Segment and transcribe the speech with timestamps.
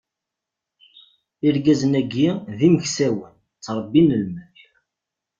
[1.47, 4.57] Irgazen-agi d imeksawen, ttṛebbin lmal.